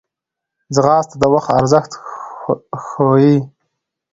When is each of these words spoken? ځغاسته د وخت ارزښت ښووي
ځغاسته 0.75 1.15
د 1.21 1.23
وخت 1.33 1.49
ارزښت 1.59 1.91
ښووي 2.85 3.35